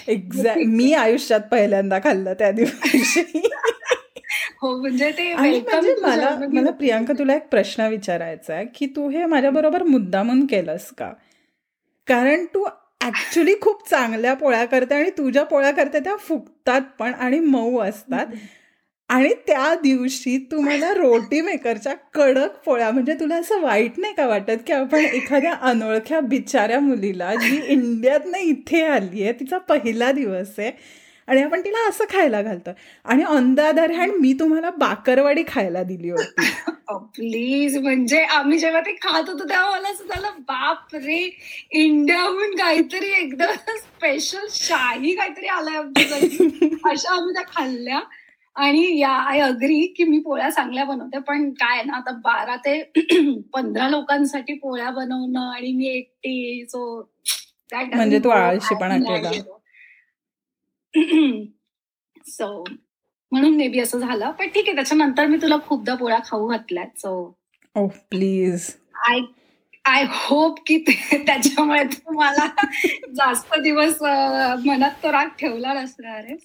exact 0.08 0.62
मी 0.68 0.94
आयुष्यात 0.94 1.42
पहिल्यांदा 1.52 2.00
खाल्लं 2.00 2.34
त्या 2.34 2.52
दिवशी. 2.52 3.42
हो 4.62 4.78
म्हणजे 4.78 5.12
ते 5.12 5.34
म्हणजे 5.36 5.96
मला 6.02 6.30
मला 6.54 6.72
प्रियांका 6.72 7.14
तुला 7.14 7.36
एक 7.36 7.48
प्रश्न 7.48 7.88
विचारायचा 7.88 8.54
आहे 8.54 8.66
की 8.76 8.86
तू 8.86 9.10
हे 9.10 9.26
माझ्या 9.26 9.52
बरोबर 9.52 9.84
मुद्दामून 9.84 10.46
केलंस 10.46 10.90
का? 10.92 11.12
कारण 12.08 12.46
तू 12.46 12.66
ऍक्च्युली 13.02 13.54
खूप 13.62 13.90
चांगल्या 13.90 14.34
पोळ्या 14.34 14.66
करते 14.66 14.96
आणि 14.96 15.10
तुझ्या 15.10 15.44
पोळ्या 15.44 15.72
करते 15.72 16.00
त्या 16.00 16.16
फुगतात 16.18 16.82
पण 17.00 17.14
आणि 17.14 17.40
मऊ 17.40 17.80
असतात. 17.80 18.26
आणि 19.10 19.34
त्या 19.48 19.74
दिवशी 19.76 20.38
तू 20.52 20.62
मला 20.62 20.94
रोटी 20.94 21.42
मेकरच्या 21.42 21.94
कडक 22.14 22.56
पोळ्या 22.66 22.90
म्हणजे 22.92 23.14
तुला 23.14 23.36
असं 23.36 23.62
वाईट 23.62 24.00
नाही 24.00 24.14
का 24.14 24.26
वाटत 24.28 24.64
की 24.68 24.74
आपण 24.74 25.00
एखाद्या 25.00 25.54
अनोळख्या 25.62 26.20
बिचाऱ्या 26.20 26.80
मुलीला 26.80 27.34
जी 27.36 27.60
इंडियातनं 27.68 28.38
इथे 28.38 28.82
आली 28.84 29.24
आहे 29.24 29.32
तिचा 29.32 29.58
पहिला 29.58 30.12
दिवस 30.12 30.54
आहे 30.58 30.72
आणि 31.28 31.42
आपण 31.42 31.62
तिला 31.62 31.88
असं 31.90 32.06
खायला 32.10 32.42
घालतो 32.42 32.72
आणि 33.06 33.24
ऑन 33.24 33.54
द 33.56 33.60
अदर 33.60 33.92
हँड 33.92 34.12
मी 34.22 34.34
तुम्हाला 34.34 34.70
बाकरवाडी 34.70 35.44
खायला 35.48 35.84
दिली 35.84 36.10
होती. 36.10 36.36
प्लीज 37.16 37.78
म्हणजे 37.78 38.20
आम्ही 38.24 38.58
जेव्हा 38.60 38.82
ते 38.82 38.92
खात 39.02 39.30
होतो 39.30 39.44
तेव्हा 39.44 39.70
मला 39.72 39.90
असं 39.90 40.06
झालं 40.06 40.32
बाप 40.40 40.96
रे 40.96 41.18
इंडियाहून 41.74 42.56
काहीतरी 42.56 43.10
एकदम 43.14 43.52
स्पेशल 43.78 44.46
शाही 44.52 45.16
काहीतरी 45.16 45.48
आलाय 45.48 45.78
आमच्यासाठी 45.78 46.70
अशा 46.90 47.14
आम्ही 47.16 47.34
त्या 47.34 47.44
खाल्ल्या. 47.48 48.00
आणि 48.56 49.00
या 49.00 49.10
आय 49.10 49.40
अग्री 49.40 49.80
की 49.88 50.04
मी 50.04 50.20
पोळ्या 50.20 50.50
चांगल्या 50.50 50.84
बनवते 50.86 51.20
पण 51.20 51.50
काय 51.54 51.82
ना 51.84 51.96
आता 51.98 52.12
बारा 52.24 52.56
ते 52.56 52.82
पंधरा 53.54 53.88
लोकांसाठी 53.90 54.54
पोळ्या 54.54 54.90
बनवणं 54.92 55.52
आणि 55.54 55.72
मी 55.72 55.88
एकटी 55.88 56.66
सो 56.70 56.86
म्हणजे 57.72 58.20
तू 58.20 58.30
आळशीपणा 58.30 58.98
केला 58.98 59.32
सो 62.26 62.64
म्हणून 63.32 63.56
मे 63.56 63.68
बी 63.68 63.80
असं 63.80 64.00
झालं. 64.00 64.32
पण 64.32 64.48
ठीक 64.48 64.68
आहे 64.68 64.76
त्याच्यानंतर 64.76 65.26
मी 65.26 65.38
तुला 65.38 65.56
खूपदा 65.68 65.96
पोळ्या 65.96 66.20
खाऊ 66.26 66.48
घातल्या 66.48 66.86
so 66.98 67.34
oh 67.76 67.88
please 67.88 68.70
I 69.08 69.20
I 69.86 70.06
hope 70.10 70.60
की 70.68 70.78
त्याच्यामुळे 70.78 71.84
तू 71.84 72.12
मला 72.12 72.46
जास्त 73.16 73.56
दिवस 73.60 74.02
मनात 74.66 75.04
तो 75.04 75.12
राग 75.12 75.28
ठेवला 75.40 75.74
नसणार 75.74 76.24
आहे. 76.24 76.36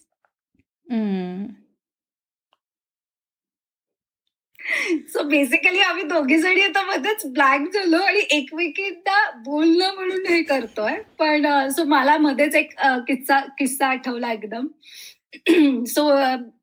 सो 5.09 5.23
बेसिकली 5.23 5.79
आम्ही 5.79 6.03
दोघी 6.03 6.37
जणी 6.37 6.61
आता 6.61 6.83
मध्येच 6.83 7.23
ब्लॅक 7.27 7.61
झालो 7.75 7.97
आणि 7.97 8.21
एकमेकींना 8.31 9.31
बोलणं 9.45 9.95
म्हणून 9.95 10.27
हे 10.29 10.43
करतोय. 10.43 10.95
पण 11.19 11.69
सो 11.69 11.85
मला 11.85 12.17
मध्येच 12.19 12.55
एक 12.55 12.73
किस्सा 13.09 13.41
किस्सा 13.59 13.87
आठवला 13.87 14.33
एकदम. 14.33 14.67
सो 15.87 16.07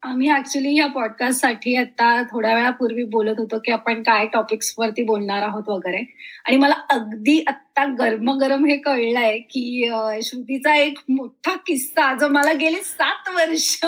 आम्ही 0.03 0.31
ऍक्च्युली 0.31 0.75
या 0.77 0.87
पॉडकास्टसाठी 0.87 1.75
आता 1.75 2.21
थोड्या 2.23 2.55
वेळापूर्वी 2.55 3.03
बोलत 3.03 3.35
होतो 3.37 3.59
की 3.59 3.71
आपण 3.71 4.01
काय 4.03 4.25
टॉपिक्स 4.27 4.73
वरती 4.77 5.03
बोलणार 5.03 5.41
आहोत 5.41 5.69
वगैरे. 5.69 6.03
आणि 6.45 6.57
मला 6.57 6.75
अगदी 6.89 7.43
आता 7.47 7.85
गरम 7.99 8.65
हे 8.65 8.77
कळलंय 8.77 9.37
की 9.39 9.89
श्रुतीचा 10.23 10.75
एक 10.75 10.99
मोठा 11.09 11.55
किस्सा 11.67 12.13
जो 12.19 12.27
मला 12.27 12.53
गेले 12.53 12.81
सात 12.83 13.29
वर्ष 13.29 13.79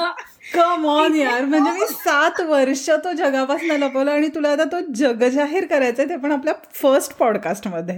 कम 0.54 0.86
ऑन 0.88 1.16
यार 1.16 1.46
म्हणजे 1.46 1.72
मी 1.72 1.86
सात 1.88 2.40
वर्ष 2.42 2.90
तो 3.04 3.12
जगापासून 3.12 3.72
लपवला 3.72 4.12
आणि 4.12 4.28
तुला 4.28 4.52
आता 4.52 4.64
तो 4.64 4.80
जग 4.96 5.24
जाहीर 5.24 5.66
करायचंय 5.66 6.06
ते 6.06 6.16
पण 6.18 6.32
आपल्या 6.32 6.54
फर्स्ट 6.74 7.14
पॉडकास्टमध्ये. 7.14 7.96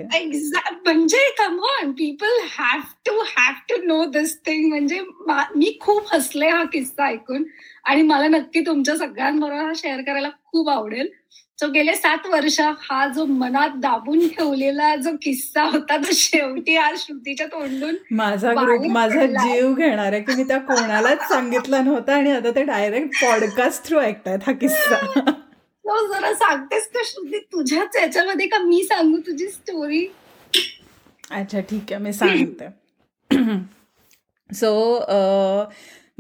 म्हणजे 0.86 1.30
come 1.38 1.60
on 1.60 1.92
people 1.92 2.40
have 2.58 2.82
to 3.06 3.20
have 3.28 3.54
to 3.70 3.82
know 3.84 4.04
this 4.06 4.38
thing 4.46 4.68
म्हणजे 4.70 5.00
मी 5.56 5.78
खूप 5.82 6.14
हसले 6.14 6.50
हा 6.50 6.64
किस्सा 6.64 7.08
ऐकून. 7.08 7.44
आणि 7.84 8.02
मला 8.02 8.28
नक्की 8.28 8.62
तुमच्या 8.62 8.98
सगळ्यांबरोबर 8.98 9.64
हा 9.64 9.72
शेअर 9.76 10.02
करायला 10.02 10.30
खूप 10.30 10.70
आवडेल. 10.70 11.10
सो 11.62 11.68
गेले 11.72 11.94
सात 11.96 12.26
वर्ष 12.28 12.60
हा 12.60 13.06
जो 13.08 13.26
मनात 13.26 13.72
दाबून 13.82 14.28
ठेवलेला 14.28 14.96
जो 14.96 15.12
किस्सा 15.22 15.64
होता 15.64 15.98
तो 15.98 16.14
शेवटी 16.14 16.76
आज 16.76 16.98
श्रुतीच्या 17.00 17.46
तोंडून 17.48 17.96
माझा 18.12 18.54
ग्रुप 18.54 18.86
माझा 18.92 19.26
जीव 19.26 19.74
घेणार 19.74 20.14
आहे 20.14 20.22
की 20.22 20.36
मी 20.36 20.44
त्या 20.44 20.58
कोणालाच 20.60 21.28
सांगितलं 21.28 21.86
नव्हतं 21.86 22.12
आणि 22.12 22.32
आता 22.32 22.52
ते 22.56 22.64
डायरेक्ट 22.64 23.22
पॉडकास्ट 23.22 23.86
थ्रू 23.88 24.00
ऐकतायत 24.00 24.48
हा 24.48 24.54
किस्सा. 24.54 24.96
जरा 25.86 26.34
सांगतेस 26.34 26.88
का 26.88 27.02
श्रुती? 27.06 27.40
तुझ्याच 27.54 27.96
याच्यामध्ये 27.96 28.48
का 28.48 28.60
मी 28.60 28.84
सांगू 28.84 29.18
तुझी 29.18 29.48
स्टोरी 29.48 30.06
अच्छा 31.32 31.60
ठीक 31.60 31.92
आहे 31.92 32.04
मी 32.04 32.14
सांगते. 32.14 32.70
सो 34.56 34.74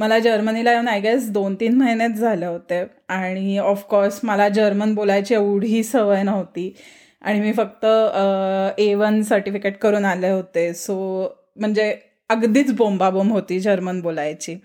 मला 0.01 0.17
जर्मनीला 0.19 0.71
येऊन 0.71 0.87
आय 0.87 0.99
गेस 1.01 1.29
दोन 1.31 1.55
तीन 1.59 1.77
महिनेच 1.77 2.11
झाले 2.19 2.45
होते. 2.45 2.83
आणि 3.09 3.57
ऑफकोर्स 3.57 4.19
मला 4.23 4.47
जर्मन 4.49 4.93
बोलायची 4.95 5.33
एवढी 5.33 5.83
सवय 5.83 6.23
नव्हती. 6.23 6.73
आणि 7.21 7.39
मी 7.39 7.51
फक्त 7.53 7.85
ए 8.79 8.93
वन 8.95 9.21
सर्टिफिकेट 9.23 9.77
करून 9.81 10.05
आले 10.05 10.29
होते. 10.29 10.73
सो 10.73 10.95
म्हणजे 11.59 11.93
अगदीच 12.29 12.71
बोंबाबोंब 12.77 13.31
होती 13.31 13.59
जर्मन 13.59 13.99
बोलायची. 14.01 14.55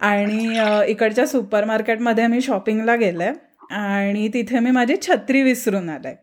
आणि 0.00 0.58
इकडच्या 0.90 1.26
सुपर 1.26 1.64
मार्केटमध्ये 1.64 2.26
मी 2.26 2.40
शॉपिंगला 2.40 2.96
गेले. 2.96 3.30
आणि 3.70 4.28
तिथे 4.34 4.58
मी 4.58 4.70
माझी 4.70 4.96
छत्री 5.02 5.42
विसरून 5.42 5.88
आले. 5.90 6.14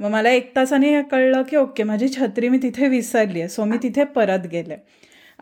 मग 0.00 0.10
मला 0.10 0.30
एक 0.30 0.54
तासाने 0.56 1.00
कळलं 1.10 1.42
की 1.50 1.56
ओके 1.56 1.82
माझी 1.82 2.08
छत्री 2.08 2.48
मी 2.48 2.58
तिथे 2.62 2.88
विसरली 2.88 3.40
आहे 3.40 3.48
सो 3.48 3.64
मी 3.64 3.76
तिथे 3.82 4.04
परत 4.04 4.46
गेले. 4.52 4.76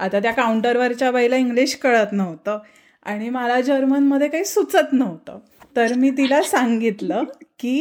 आता 0.00 0.19
त्या 0.21 0.33
काउंटरवरच्या 0.33 1.11
बाईला 1.11 1.37
इंग्लिश 1.37 1.75
कळत 1.76 2.12
नव्हतं 2.12 2.59
आणि 3.02 3.28
मला 3.28 3.61
जर्मनमध्ये 3.61 4.28
काही 4.28 4.45
सुचत 4.45 4.92
नव्हतं. 4.92 5.38
तर 5.76 5.92
मी 5.95 6.11
तिला 6.11 6.42
सांगितलं 6.42 7.25
की 7.59 7.78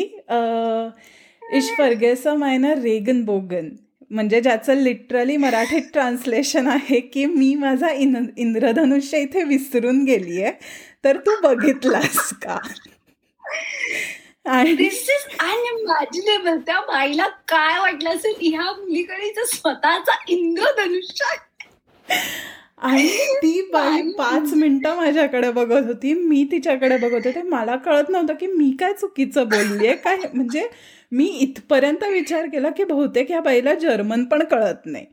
इश 1.41 1.69
फर्गेस 1.77 2.25
मायनर 2.27 2.77
रेगन 2.77 3.23
बोगन 3.25 3.69
म्हणजे 4.11 4.41
ज्याचं 4.41 4.75
लिटरली 4.75 5.37
मराठीत 5.37 5.81
ट्रान्सलेशन 5.93 6.67
आहे 6.67 6.99
की 6.99 7.25
मी 7.25 7.53
माझा 7.55 7.89
इन 7.91 8.15
इंद्रधनुष्य 8.37 9.17
इथे 9.17 9.43
विसरून 9.43 10.03
गेली 10.03 10.41
आहे 10.43 10.51
तर 11.03 11.17
तू 11.17 11.35
बघितलास 11.43 12.33
का? 12.43 12.57
आणि 14.45 14.71
अनइमॅजिनेबल 15.39 16.57
त्या 16.57 16.79
बाईला 16.87 17.27
काय 17.47 17.79
वाटलं 17.79 18.09
असेल? 18.09 18.33
ह्या 18.41 18.71
मुलीकडे 18.71 19.45
स्वतःचा 19.45 20.17
इंद्रधनुष्य 20.27 21.35
आणि 22.79 23.07
ती 23.41 23.61
बाई 23.73 24.01
पाच 24.17 24.53
मिनिटं 24.53 24.95
माझ्याकडे 24.95 25.51
बघत 25.51 25.87
होती. 25.87 26.13
मी 26.13 26.43
तिच्याकडे 26.51 26.97
बघत 26.97 27.25
होते. 27.27 27.41
मला 27.41 27.75
कळत 27.75 28.09
नव्हतं 28.09 28.33
की 28.33 28.47
मी 28.47 28.69
काय 28.79 28.93
चुकीचं 28.93 29.49
बोललीये 29.49 29.95
काय 29.95 30.17
म्हणजे 30.33 30.67
मी 31.11 31.25
इथपर्यंत 31.39 32.03
विचार 32.03 32.45
केला 32.45 32.69
की 32.69 32.83
बहुतेक 32.83 33.31
या 33.31 33.39
बाईला 33.41 33.73
जर्मन 33.73 34.23
पण 34.25 34.43
कळत 34.43 34.85
नाही. 34.85 35.05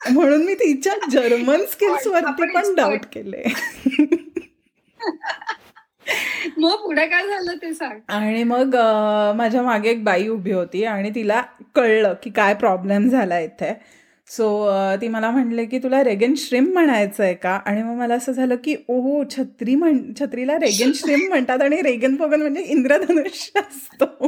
म्हणून 0.00 0.44
मी 0.44 0.54
तिच्या 0.54 0.94
जर्मन 1.10 1.64
स्किल्स 1.70 2.06
वरती 2.06 2.52
पण 2.54 2.74
डाऊट 2.74 3.04
केले. 3.12 3.42
मग 6.58 6.74
पुढे 6.76 7.06
काय 7.06 7.26
झालं 7.26 7.56
ते 7.62 7.72
सांग. 7.74 7.98
आणि 8.08 8.42
मग 8.44 8.76
माझ्या 9.36 9.62
मागे 9.62 9.90
एक 9.90 10.02
बाई 10.04 10.26
उभी 10.28 10.52
होती 10.52 10.84
आणि 10.84 11.10
तिला 11.14 11.40
कळलं 11.74 12.14
की 12.22 12.30
काय 12.30 12.54
प्रॉब्लेम 12.54 13.08
झाला 13.08 13.38
इथे. 13.40 13.72
सो 14.36 14.46
ती 15.00 15.08
मला 15.08 15.30
म्हणले 15.30 15.64
की 15.64 15.78
तुला 15.78 16.02
रेगन 16.04 16.34
श्रिम 16.36 16.64
म्हणायचं 16.72 17.22
आहे 17.22 17.34
का? 17.34 17.50
आणि 17.66 17.82
मग 17.82 17.96
मला 17.98 18.14
असं 18.14 18.32
झालं 18.32 18.56
की 18.64 18.74
ओहो 18.88 19.22
छत्री 19.30 19.74
म्हण 19.74 19.98
छत्रीला 20.20 20.56
रेगन 20.58 20.92
श्रिम 20.94 21.28
म्हणतात 21.28 21.62
आणि 21.62 21.80
रेगन 21.82 22.16
पोगन 22.16 22.42
म्हणजे 22.42 22.62
इंद्रधनुष्य 22.62 23.60
असतो. 23.60 24.26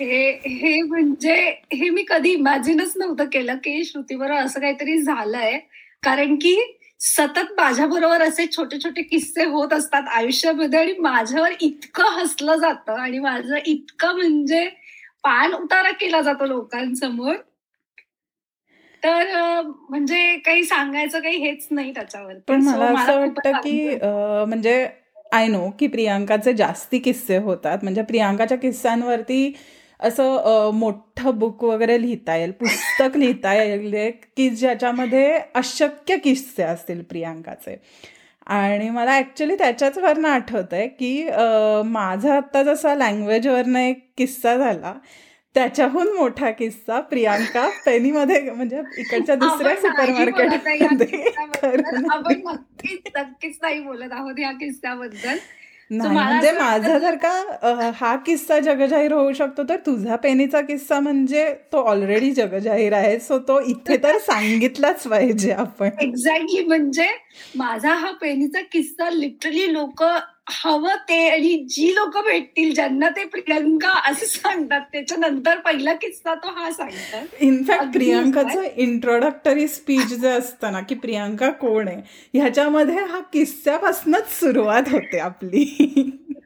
हे 0.00 0.30
हे 0.46 0.80
म्हणजे 0.82 1.34
हे 1.72 1.88
मी 1.90 2.04
कधी 2.08 2.32
इमॅजिनच 2.32 2.92
नव्हतं 2.96 3.24
केलं 3.32 3.56
की 3.64 3.84
श्रुतीबरोबर 3.84 4.44
असं 4.44 4.60
काहीतरी 4.60 5.00
झालंय. 5.02 5.58
कारण 6.02 6.34
की 6.36 6.56
सतत 7.00 7.52
माझ्याबरोबर 7.56 8.22
असे 8.22 8.46
छोटे 8.46 8.78
छोटे 8.84 9.02
किस्से 9.02 9.44
होत 9.50 9.72
असतात 9.72 10.08
आयुष्यामध्ये 10.14 10.78
आणि 10.78 10.94
माझ्यावर 11.00 11.52
इतकं 11.60 12.10
हसलं 12.20 12.56
जातं 12.56 13.00
आणि 13.00 13.18
माझं 13.18 13.56
इतकं 13.66 14.16
म्हणजे 14.16 14.64
पान 15.24 15.52
उतारा 15.52 15.90
केला 15.90 16.20
जातो 16.20 16.46
लोकांसमोर. 16.46 17.34
तर 19.02 19.60
म्हणजे 19.90 20.36
काही 20.46 20.64
सांगायचं 20.64 21.20
काही 21.20 21.36
हेच 21.36 21.66
नाही 21.70 21.92
त्याच्यावर. 21.94 22.34
पण 22.48 22.62
मला 22.62 22.84
असं 22.92 23.18
वाटतं 23.20 23.60
की 23.64 23.88
म्हणजे 24.48 24.86
आय 25.32 25.46
नो 25.46 25.68
की 25.78 25.86
प्रियांकाचे 25.86 26.52
जास्ती 26.52 26.98
किस्से 26.98 27.36
होतात. 27.36 27.78
म्हणजे 27.82 28.02
प्रियांकाच्या 28.02 28.58
किस्स्यांवरती 28.58 29.52
असं 30.00 30.70
मोठं 30.74 31.38
बुक 31.38 31.64
वगैरे 31.64 32.00
लिहिता 32.02 32.36
येईल 32.36 32.50
पुस्तक 32.60 33.16
लिहिता 33.16 33.52
येईल 33.54 34.10
की 34.36 34.48
ज्याच्यामध्ये 34.50 35.38
अशक्य 35.54 36.16
किस्से 36.16 36.62
असतील 36.62 37.02
प्रियांकाचे. 37.02 37.76
आणि 38.46 38.88
मला 38.90 39.12
ॲक्च्युली 39.12 39.54
त्याच्याचवरनं 39.54 40.28
आठवत 40.28 40.72
आहे 40.72 40.86
की 40.88 41.28
माझा 41.86 42.34
आत्ता 42.36 42.62
जसा 42.62 42.94
लँग्वेजवरनं 42.94 43.78
एक 43.78 44.02
किस्सा 44.18 44.56
झाला 44.56 44.94
त्याच्याहून 45.54 46.08
मोठा 46.16 46.50
किस्सा 46.50 47.00
प्रियांका 47.00 47.68
पेनीमध्ये 47.86 48.40
म्हणजे 48.50 48.80
इकडच्या 48.98 49.34
दुसऱ्या 49.34 49.74
सुपर 49.76 50.10
मार्केट 50.10 50.52
आपण 52.08 52.40
नक्कीच 53.16 53.58
नाही 53.62 53.80
बोलत 53.80 54.12
आहोत 54.12 54.38
या 54.38 54.52
किस्स्याबद्दल 54.52 55.36
नाही 55.90 56.14
म्हणजे 56.14 56.50
माझा 56.52 56.98
जर 56.98 57.14
का 57.22 57.90
हा 57.96 58.14
किस्सा 58.16 58.58
जगजाहीर 58.60 59.12
होऊ 59.12 59.32
शकतो 59.32 59.62
तर 59.68 59.76
तुझा 59.86 60.16
पेनीचा 60.16 60.60
किस्सा 60.60 60.98
म्हणजे 61.00 61.44
तो 61.72 61.82
ऑलरेडी 61.82 62.30
जगजाहीर 62.32 62.92
आहे. 62.92 63.18
सो 63.18 63.38
तो 63.38 63.58
इथे 63.60 63.96
तर 64.02 64.18
सांगितलाच 64.18 65.02
पाहिजे 65.02 65.52
आपण. 65.52 65.88
एक्झॅक्टली 66.00 66.64
म्हणजे 66.64 67.06
माझा 67.56 67.94
हा 67.94 68.10
पेनीचा 68.20 68.60
किस्सा 68.72 69.10
लिटरली 69.10 69.72
लोक 69.72 70.02
हवं 70.52 70.96
ते 71.08 71.16
आणि 71.28 71.54
जी 71.70 71.88
लोक 71.94 72.16
भेटतील 72.24 72.72
ज्यांना 72.74 73.08
ते 73.08 73.24
प्रियंका 73.26 73.92
असं 74.10 74.26
सांगतात 74.26 74.80
त्याच्यानंतर 74.92 75.58
पहिला 75.58 75.92
किस्सा 75.94 76.34
तो 76.34 76.48
हा 76.56 76.70
सांगतात. 76.70 77.26
इनफॅक्ट 77.40 77.92
प्रियंकाचं 77.92 78.62
इंट्रोडक्टरी 78.76 79.66
स्पीच 79.68 80.12
जे 80.14 80.28
असतं 80.28 80.72
ना 80.72 80.80
की 80.80 80.94
प्रियंका 80.96 81.50
कोण 81.60 81.88
आहे 81.88 82.00
ह्याच्यामध्ये 82.34 83.04
हा 83.04 83.20
किस्स्यापासूनच 83.32 84.38
सुरुवात 84.38 84.88
होते 84.92 85.18
आपली. 85.20 85.64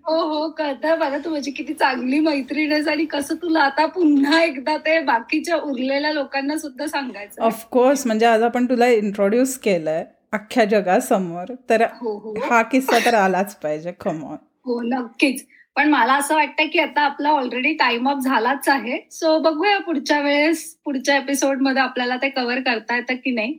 हो 0.07 0.19
हो 0.21 0.49
कळतं 0.51 0.99
मला. 0.99 1.19
तू 1.19 1.31
माझी 1.31 1.51
किती 1.51 1.75
चांगली 1.75 2.19
मैत्रीण 2.21 2.73
आहेस 2.73 2.89
आणि 2.89 3.05
कसं 3.05 3.35
तुला 3.43 3.61
आता 3.61 3.87
पुन्हा 3.87 4.43
एकदा 4.43 4.77
ते 4.77 4.99
बाकीच्या 5.03 5.57
उरलेल्या 5.59 6.13
लोकांना 6.13 6.57
सुद्धा 6.59 6.87
सांगायचं 6.87 7.43
ऑफकोर्स 7.43 8.07
म्हणजे 8.07 8.27
आज 8.27 8.43
आपण 8.43 8.67
तुला 8.67 8.89
इंट्रोड्यूस 8.89 9.57
केलंय 9.59 10.05
अख्ख्या 10.35 10.65
जगासमोर. 10.65 11.55
तर 11.71 11.83
हो, 11.83 12.19
हो. 12.19 12.35
हा 12.51 12.63
किस्सा 12.63 12.99
तर 13.05 13.15
आलाच 13.15 13.57
पाहिजे 13.57 13.93
खमॉन 14.01 14.37
हो 14.67 14.81
नक्कीच. 14.83 15.47
पण 15.77 15.89
मला 15.89 16.15
असं 16.15 16.35
वाटतं 16.35 16.67
की 16.73 16.79
आता 16.79 17.01
आपला 17.01 17.31
ऑलरेडी 17.31 17.73
टाइम 17.75 18.09
अप 18.09 18.19
झालाच 18.19 18.69
आहे. 18.69 18.99
सो 19.11 19.39
बघूया 19.39 19.79
पुढच्या 19.79 20.21
वेळेस 20.21 20.77
पुढच्या 20.85 21.17
एपिसोडमध्ये 21.17 21.83
आपल्याला 21.83 22.17
ते 22.17 22.29
कव्हर 22.29 22.61
करता 22.61 22.97
येतं 22.97 23.15
की 23.15 23.31
नाही. 23.31 23.59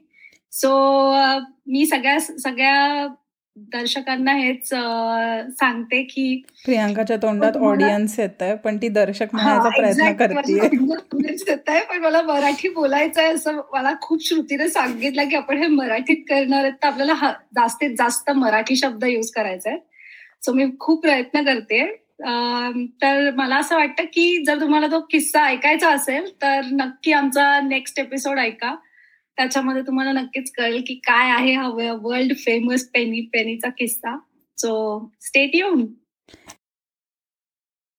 सो 0.52 0.70
मी 1.68 1.86
सगळ्या 1.86 2.20
सगळ्या 2.20 3.08
दर्शकांना 3.58 4.34
हेच 4.34 4.68
सांगते 4.68 6.02
की 6.04 6.36
प्रियांकाच्या 6.66 7.18
तोंडात 7.18 7.58
ऑडियन्स 7.58 8.18
येत 8.20 8.42
आहे 8.42 8.56
पण 8.56 8.78
ती 8.78 8.88
दर्शक 8.90 9.34
म्हणायचा 9.34 9.70
प्रयत्न 9.70 10.12
करते 10.14 10.54
येत 11.50 11.70
आहे 11.70 11.82
पण 11.90 12.02
मला 12.04 12.22
मराठी 12.22 12.70
बोलायचं 12.70 13.22
आहे 13.22 13.34
असं 13.34 13.60
मला 13.74 13.94
खूप 14.02 14.26
श्रुतीने 14.26 14.68
सांगितलं 14.70 15.30
की 15.30 15.36
आपण 15.36 15.58
हे 15.58 15.68
मराठीत 15.68 16.24
करणार 16.30 16.64
आहेत. 16.64 16.74
तर 16.74 16.88
आपल्याला 16.88 17.32
जास्तीत 17.56 17.96
जास्त 17.98 18.32
मराठी 18.32 18.76
शब्द 18.76 19.06
युज 19.06 19.32
करायचा 19.32 19.70
आहे 19.70 19.80
सो 20.46 20.54
मी 20.54 20.66
खूप 20.80 21.02
प्रयत्न 21.02 21.44
करते. 21.46 21.86
तर 23.02 23.30
मला 23.36 23.56
असं 23.58 23.76
वाटतं 23.76 24.04
की 24.14 24.44
जर 24.44 24.60
तुम्हाला 24.62 24.88
तो 24.88 25.00
किस्सा 25.12 25.46
ऐकायचा 25.46 25.90
असेल 25.94 26.30
तर 26.42 26.62
नक्की 26.72 27.12
आमचा 27.14 27.60
नेक्स्ट 27.68 28.00
एपिसोड 28.00 28.40
ऐका. 28.40 28.76
त्याच्यामध्ये 29.38 29.82
तुम्हाला 29.82 30.12
नक्कीच 30.12 30.52
कळेल 30.52 30.84
की 30.88 30.94
काय 30.96 31.32
आहे 31.32 31.54
हा 31.54 31.70
वर्ल्ड 32.02 32.36
फेमस 32.38 32.88
पेनी 32.88 33.22
पेनीचा 33.22 33.70
किस्सा. 33.70 34.18
सो 34.58 34.74
स्टेट 35.22 35.50
येऊन 35.54 35.86